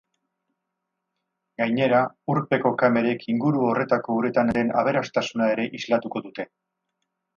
[1.61, 1.99] Gainera,
[2.35, 6.49] urpeko kamerek inguru horretako uretan den aberastasuna ere islatuko dute.